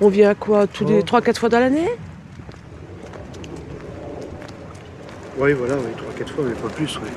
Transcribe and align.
On 0.00 0.08
vient 0.08 0.34
quoi 0.34 0.66
Tous 0.66 0.84
les 0.84 1.00
Oh. 1.00 1.02
3-4 1.18 1.38
fois 1.38 1.48
dans 1.48 1.60
l'année? 1.60 1.88
Oui, 5.38 5.52
voilà, 5.52 5.74
oui, 5.76 6.22
3-4 6.22 6.28
fois, 6.28 6.44
mais 6.46 6.54
pas 6.54 6.68
plus, 6.68 6.98
oui. 7.02 7.08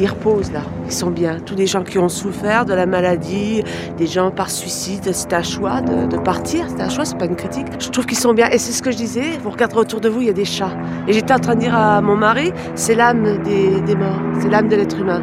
Ils 0.00 0.06
reposent 0.06 0.52
là, 0.52 0.62
ils 0.86 0.92
sont 0.92 1.10
bien. 1.10 1.40
Tous 1.40 1.56
les 1.56 1.66
gens 1.66 1.82
qui 1.82 1.98
ont 1.98 2.08
souffert 2.08 2.64
de 2.64 2.72
la 2.72 2.86
maladie, 2.86 3.64
des 3.96 4.06
gens 4.06 4.30
par 4.30 4.48
suicide, 4.48 5.10
c'est 5.12 5.32
un 5.32 5.42
choix 5.42 5.80
de, 5.80 6.06
de 6.06 6.16
partir, 6.16 6.66
c'est 6.68 6.80
un 6.80 6.88
choix, 6.88 7.04
c'est 7.04 7.18
pas 7.18 7.24
une 7.24 7.34
critique. 7.34 7.66
Je 7.80 7.88
trouve 7.88 8.06
qu'ils 8.06 8.18
sont 8.18 8.32
bien. 8.32 8.48
Et 8.50 8.58
c'est 8.58 8.70
ce 8.70 8.80
que 8.80 8.92
je 8.92 8.96
disais, 8.96 9.38
vous 9.42 9.50
regarderez 9.50 9.80
autour 9.80 10.00
de 10.00 10.08
vous, 10.08 10.20
il 10.20 10.28
y 10.28 10.30
a 10.30 10.34
des 10.34 10.44
chats. 10.44 10.76
Et 11.08 11.12
j'étais 11.12 11.34
en 11.34 11.40
train 11.40 11.56
de 11.56 11.60
dire 11.60 11.74
à 11.74 12.00
mon 12.00 12.14
mari, 12.14 12.52
c'est 12.76 12.94
l'âme 12.94 13.42
des, 13.42 13.80
des 13.80 13.96
morts, 13.96 14.20
c'est 14.40 14.48
l'âme 14.48 14.68
de 14.68 14.76
l'être 14.76 14.96
humain. 15.00 15.20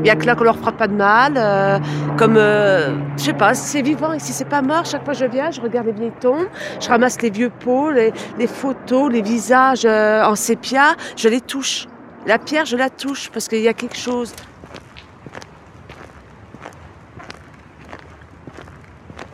Il 0.00 0.06
y 0.06 0.10
a 0.10 0.16
que 0.16 0.26
là 0.26 0.36
qu'on 0.36 0.44
leur 0.44 0.56
fera 0.56 0.72
pas 0.72 0.86
de 0.86 0.94
mal, 0.94 1.34
euh, 1.36 1.78
comme, 2.16 2.36
euh, 2.36 2.94
je 3.16 3.24
sais 3.24 3.32
pas, 3.32 3.54
c'est 3.54 3.82
vivant 3.82 4.12
ici, 4.12 4.32
c'est 4.32 4.48
pas 4.48 4.62
mort. 4.62 4.84
Chaque 4.84 5.04
fois 5.04 5.12
que 5.12 5.20
je 5.20 5.24
viens, 5.24 5.50
je 5.50 5.60
regarde 5.60 5.86
les 5.86 5.92
vieilles 5.92 6.12
tombes, 6.20 6.46
je 6.80 6.88
ramasse 6.88 7.20
les 7.20 7.30
vieux 7.30 7.50
pots, 7.50 7.90
les, 7.90 8.12
photos, 8.46 9.10
les 9.10 9.22
visages 9.22 9.84
euh, 9.84 10.22
en 10.24 10.36
sépia, 10.36 10.94
je 11.16 11.28
les 11.28 11.40
touche. 11.40 11.86
La 12.26 12.38
pierre, 12.38 12.64
je 12.64 12.76
la 12.76 12.90
touche 12.90 13.30
parce 13.32 13.48
qu'il 13.48 13.60
y 13.60 13.68
a 13.68 13.72
quelque 13.72 13.96
chose. 13.96 14.32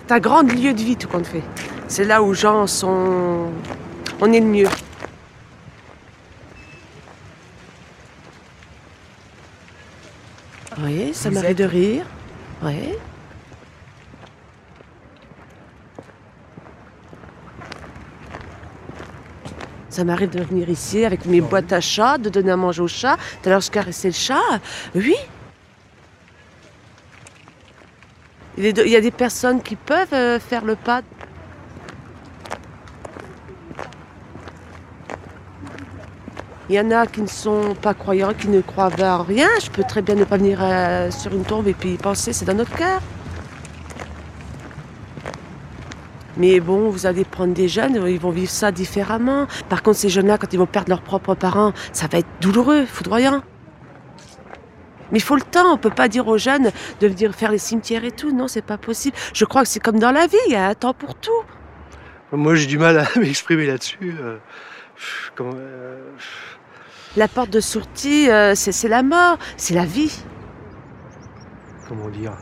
C'est 0.07 0.15
un 0.15 0.21
grand 0.21 0.43
lieu 0.43 0.73
de 0.73 0.81
vie, 0.81 0.97
tout 0.97 1.09
compte 1.09 1.27
fait. 1.27 1.43
C'est 1.89 2.05
là 2.05 2.23
où 2.23 2.33
gens 2.35 2.67
sont. 2.67 3.49
On 4.21 4.33
est 4.33 4.41
le 4.41 4.47
mieux. 4.47 4.69
Oui, 10.79 11.15
ça 11.15 11.31
m'arrête 11.31 11.51
êtes- 11.53 11.59
de 11.59 11.65
rire. 11.65 12.07
Oui. 12.63 12.95
Ça 19.89 20.03
m'arrive 20.03 20.31
de 20.31 20.43
venir 20.43 20.69
ici 20.69 21.05
avec 21.05 21.25
mes 21.27 21.41
boîtes 21.41 21.73
à 21.73 21.81
chat, 21.81 22.19
de 22.19 22.29
donner 22.29 22.51
à 22.51 22.57
manger 22.57 22.83
au 22.83 22.89
chat. 22.89 23.17
Tout 23.43 23.49
à 23.49 23.51
l'heure, 23.51 23.61
je 23.61 23.71
caressais 23.71 24.09
le 24.09 24.15
chat. 24.15 24.41
Oui. 24.95 25.15
Il 28.59 28.65
y 28.65 28.69
a 28.69 28.73
de- 28.73 28.83
il 28.85 28.91
y 28.91 28.97
a 28.97 29.01
des 29.01 29.11
personnes 29.13 29.63
qui 29.63 29.77
peuvent 29.77 30.13
euh, 30.13 30.41
faire 30.41 30.65
le 30.65 30.75
pas. 30.77 31.03
Il 36.71 36.75
y 36.75 36.81
en 36.81 36.91
a 36.91 37.07
qui 37.07 37.21
ne 37.21 37.27
sont 37.27 37.75
pas 37.75 37.93
croyants, 37.93 38.33
qui 38.33 38.49
ne 38.49 38.63
croient 38.63 38.91
en 38.99 39.23
rien. 39.23 39.49
Je 39.63 39.71
peux 39.71 39.83
très 39.83 40.01
bien 40.01 40.15
ne 40.15 40.25
pas 40.25 40.39
venir 40.39 40.61
euh, 40.63 41.11
sur 41.11 41.33
une 41.33 41.45
tombe 41.45 41.69
et 41.69 41.75
puis 41.75 41.97
penser, 41.97 42.33
c'est 42.33 42.47
dans 42.47 42.55
notre 42.55 42.75
cœur. 42.75 43.01
Mais 46.37 46.59
bon, 46.61 46.89
vous 46.89 47.07
allez 47.07 47.25
prendre 47.25 47.53
des 47.53 47.69
jeunes, 47.69 48.03
ils 48.09 48.19
vont 48.19 48.31
vivre 48.31 48.51
ça 48.51 48.73
différemment. 48.73 49.47
Par 49.69 49.83
contre, 49.83 49.99
ces 49.99 50.09
jeunes-là, 50.09 50.39
quand 50.39 50.53
ils 50.53 50.59
vont 50.59 50.67
perdre 50.67 50.89
leurs 50.89 51.03
propres 51.03 51.35
parents, 51.35 51.73
ça 51.93 52.07
va 52.11 52.19
être 52.19 52.29
douloureux, 52.41 52.87
foudroyant. 52.87 53.43
Mais 55.13 55.19
il 55.19 55.23
faut 55.23 55.37
le 55.37 55.43
temps, 55.43 55.73
on 55.73 55.77
peut 55.77 55.91
pas 55.91 56.09
dire 56.09 56.27
aux 56.27 56.39
jeunes 56.39 56.73
de 57.01 57.07
venir 57.07 57.35
faire 57.35 57.53
les 57.53 57.59
cimetières 57.59 58.05
et 58.05 58.11
tout, 58.11 58.33
non, 58.33 58.49
c'est 58.49 58.65
pas 58.65 58.79
possible. 58.79 59.17
Je 59.33 59.45
crois 59.45 59.63
que 59.63 59.69
c'est 59.69 59.81
comme 59.81 59.99
dans 59.99 60.11
la 60.11 60.27
vie, 60.27 60.39
il 60.49 60.53
y 60.55 60.57
a 60.57 60.67
un 60.67 60.75
temps 60.75 60.95
pour 60.95 61.15
tout. 61.15 61.31
Moi, 62.33 62.57
j'ai 62.57 62.67
du 62.67 62.79
mal 62.79 62.99
à 62.99 63.07
m'exprimer 63.17 63.67
là-dessus. 63.67 64.15
Comment, 65.35 65.53
euh, 65.57 66.11
La 67.17 67.29
porte 67.29 67.51
de 67.51 67.61
sortie, 67.61 68.31
euh, 68.31 68.55
c'est 68.55 68.89
la 68.89 69.03
mort, 69.03 69.39
c'est 69.57 69.75
la 69.75 69.85
vie. 69.85 70.23
comment 71.89 72.09
dire? 72.09 72.33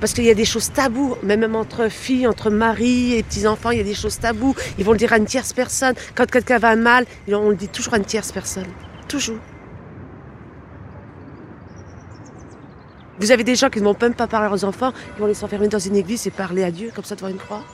Parce 0.00 0.12
qu'il 0.12 0.24
y 0.24 0.30
a 0.30 0.34
des 0.34 0.44
choses 0.44 0.72
tabous, 0.72 1.16
mais 1.22 1.36
même 1.36 1.56
entre 1.56 1.88
filles, 1.88 2.26
entre 2.26 2.50
maris 2.50 3.14
et 3.14 3.22
petits-enfants, 3.22 3.70
il 3.70 3.78
y 3.78 3.80
a 3.80 3.84
des 3.84 3.94
choses 3.94 4.18
tabous. 4.18 4.54
Ils 4.78 4.84
vont 4.84 4.92
le 4.92 4.98
dire 4.98 5.12
à 5.12 5.16
une 5.16 5.24
tierce 5.24 5.52
personne. 5.52 5.94
Quand 6.14 6.30
quelqu'un 6.30 6.58
va 6.58 6.76
mal, 6.76 7.06
on 7.28 7.48
le 7.48 7.56
dit 7.56 7.68
toujours 7.68 7.94
à 7.94 7.96
une 7.96 8.04
tierce 8.04 8.30
personne. 8.30 8.66
Toujours. 9.08 9.38
Vous 13.18 13.30
avez 13.30 13.44
des 13.44 13.54
gens 13.54 13.70
qui 13.70 13.80
ne 13.80 13.84
vont 13.84 13.96
même 13.98 14.14
pas 14.14 14.26
parler 14.26 14.46
à 14.46 14.50
leurs 14.50 14.64
enfants, 14.64 14.92
ils 15.16 15.20
vont 15.20 15.26
les 15.26 15.42
enfermer 15.42 15.68
dans 15.68 15.78
une 15.78 15.96
église 15.96 16.26
et 16.26 16.30
parler 16.30 16.62
à 16.64 16.70
Dieu, 16.70 16.92
comme 16.94 17.04
ça 17.04 17.14
devant 17.14 17.28
une 17.28 17.38
croix. 17.38 17.64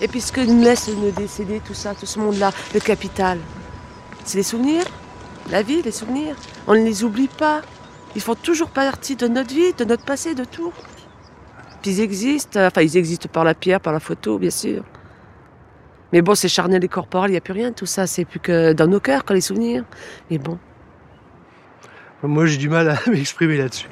Et 0.00 0.08
puis 0.08 0.20
ce 0.20 0.32
que 0.32 0.40
nous 0.40 0.62
laisse 0.62 0.88
nos 0.88 1.10
décédés, 1.10 1.60
tout 1.64 1.74
ça, 1.74 1.94
tout 1.94 2.06
ce 2.06 2.18
monde-là, 2.18 2.52
le 2.72 2.80
capital, 2.80 3.38
c'est 4.24 4.38
les 4.38 4.44
souvenirs, 4.44 4.84
la 5.50 5.62
vie, 5.62 5.82
les 5.82 5.92
souvenirs. 5.92 6.36
On 6.66 6.74
ne 6.74 6.84
les 6.84 7.04
oublie 7.04 7.28
pas. 7.28 7.62
Ils 8.14 8.22
font 8.22 8.34
toujours 8.34 8.70
partie 8.70 9.16
de 9.16 9.28
notre 9.28 9.54
vie, 9.54 9.72
de 9.72 9.84
notre 9.84 10.04
passé, 10.04 10.34
de 10.34 10.44
tout. 10.44 10.72
Puis 11.82 11.92
ils 11.92 12.00
existent, 12.00 12.60
enfin 12.66 12.82
ils 12.82 12.96
existent 12.96 13.28
par 13.32 13.44
la 13.44 13.54
pierre, 13.54 13.80
par 13.80 13.92
la 13.92 14.00
photo, 14.00 14.38
bien 14.38 14.50
sûr. 14.50 14.84
Mais 16.12 16.22
bon, 16.22 16.34
c'est 16.34 16.48
charnel 16.48 16.82
et 16.82 16.88
corporel, 16.88 17.30
il 17.30 17.32
n'y 17.32 17.38
a 17.38 17.42
plus 17.42 17.52
rien, 17.52 17.72
tout 17.72 17.86
ça, 17.86 18.06
c'est 18.06 18.24
plus 18.24 18.40
que 18.40 18.72
dans 18.72 18.86
nos 18.86 19.00
cœurs, 19.00 19.24
quand 19.24 19.34
les 19.34 19.42
souvenirs. 19.42 19.84
Mais 20.30 20.38
bon. 20.38 20.58
Moi, 22.22 22.46
j'ai 22.46 22.56
du 22.56 22.68
mal 22.68 22.88
à 22.88 22.98
m'exprimer 23.10 23.58
là-dessus. 23.58 23.88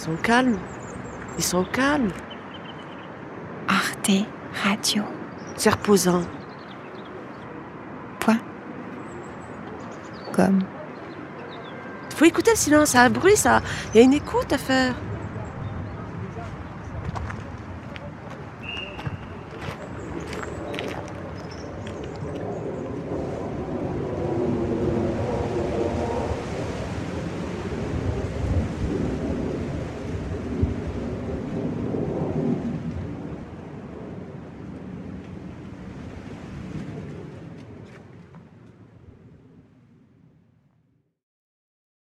Sont 0.00 0.16
calmes. 0.16 0.58
Ils 1.36 1.44
sont 1.44 1.64
calmes. 1.64 2.10
Arte 3.68 4.26
Radio. 4.64 5.04
C'est 5.56 5.70
reposant. 5.70 6.22
Point. 8.18 8.38
Comme. 10.32 10.60
Faut 12.16 12.24
écouter 12.24 12.50
le 12.52 12.56
silence, 12.56 12.90
ça 12.90 13.02
a 13.02 13.04
un 13.06 13.10
bruit, 13.10 13.36
ça. 13.36 13.60
Il 13.92 13.98
y 13.98 14.00
a 14.00 14.04
une 14.04 14.14
écoute 14.14 14.52
à 14.52 14.58
faire. 14.58 14.94